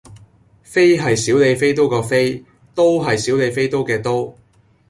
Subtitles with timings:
[0.63, 4.33] 飛係小李飛刀嘅飛，刀係小李飛刀嘅刀